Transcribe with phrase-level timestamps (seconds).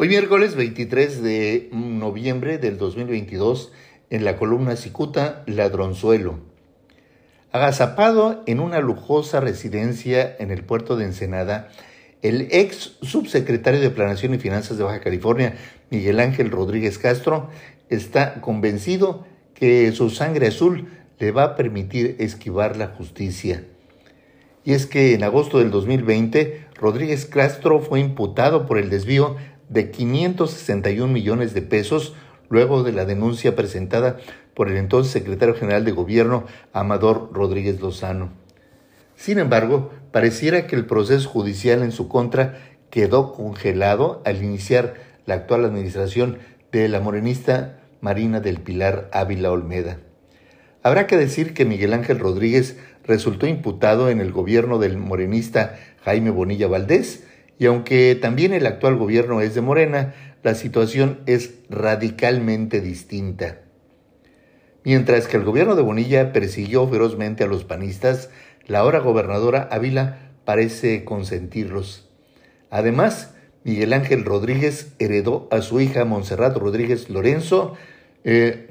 [0.00, 3.72] Hoy miércoles 23 de noviembre del 2022,
[4.10, 6.38] en la columna Cicuta, Ladronzuelo.
[7.50, 11.70] Agazapado en una lujosa residencia en el puerto de Ensenada,
[12.22, 15.56] el ex subsecretario de Planación y Finanzas de Baja California,
[15.90, 17.50] Miguel Ángel Rodríguez Castro,
[17.88, 20.86] está convencido que su sangre azul
[21.18, 23.64] le va a permitir esquivar la justicia.
[24.64, 29.36] Y es que en agosto del 2020, Rodríguez Castro fue imputado por el desvío
[29.68, 32.14] de 561 millones de pesos
[32.48, 34.18] luego de la denuncia presentada
[34.54, 38.30] por el entonces secretario general de gobierno Amador Rodríguez Lozano.
[39.16, 42.58] Sin embargo, pareciera que el proceso judicial en su contra
[42.90, 44.94] quedó congelado al iniciar
[45.26, 46.38] la actual administración
[46.72, 49.98] de la morenista Marina del Pilar Ávila Olmeda.
[50.82, 56.30] Habrá que decir que Miguel Ángel Rodríguez resultó imputado en el gobierno del morenista Jaime
[56.30, 57.24] Bonilla Valdés,
[57.58, 63.58] y aunque también el actual gobierno es de Morena, la situación es radicalmente distinta.
[64.84, 68.30] Mientras que el gobierno de Bonilla persiguió ferozmente a los panistas,
[68.66, 72.08] la ahora gobernadora Ávila parece consentirlos.
[72.70, 77.74] Además, Miguel Ángel Rodríguez heredó a su hija Montserrat Rodríguez Lorenzo
[78.24, 78.68] eh,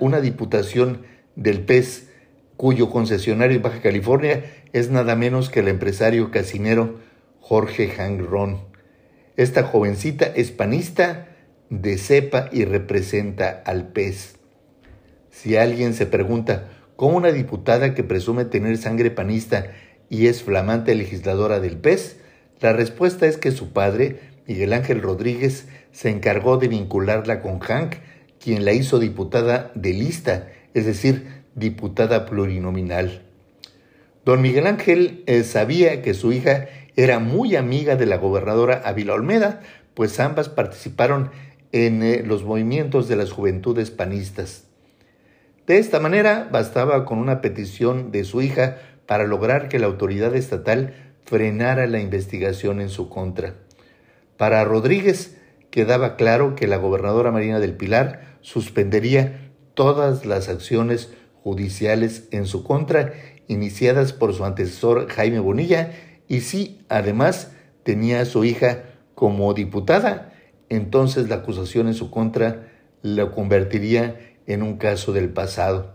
[0.00, 1.02] una diputación
[1.36, 2.08] del PES,
[2.56, 6.98] cuyo concesionario en Baja California es nada menos que el empresario casinero
[7.46, 8.56] Jorge Hangron.
[9.36, 11.28] Esta jovencita es panista
[11.68, 14.36] de cepa y representa al pez.
[15.28, 19.66] Si alguien se pregunta cómo una diputada que presume tener sangre panista
[20.08, 22.16] y es flamante legisladora del pez,
[22.60, 27.96] la respuesta es que su padre, Miguel Ángel Rodríguez, se encargó de vincularla con Hank,
[28.40, 33.23] quien la hizo diputada de lista, es decir, diputada plurinominal.
[34.24, 39.14] Don Miguel Ángel eh, sabía que su hija era muy amiga de la gobernadora Ávila
[39.14, 39.60] Olmeda,
[39.92, 41.30] pues ambas participaron
[41.72, 44.64] en eh, los movimientos de las juventudes panistas.
[45.66, 50.34] De esta manera, bastaba con una petición de su hija para lograr que la autoridad
[50.34, 53.54] estatal frenara la investigación en su contra.
[54.36, 55.36] Para Rodríguez
[55.70, 61.12] quedaba claro que la gobernadora Marina del Pilar suspendería todas las acciones
[61.44, 63.12] judiciales en su contra
[63.48, 65.92] iniciadas por su antecesor Jaime Bonilla
[66.26, 68.84] y si además tenía a su hija
[69.14, 70.32] como diputada,
[70.70, 72.72] entonces la acusación en su contra
[73.02, 75.92] la convertiría en un caso del pasado.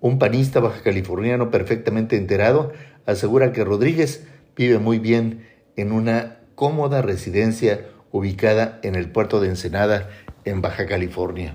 [0.00, 2.72] Un panista baja californiano perfectamente enterado
[3.06, 4.26] asegura que Rodríguez
[4.56, 10.10] vive muy bien en una cómoda residencia ubicada en el puerto de Ensenada,
[10.44, 11.54] en Baja California.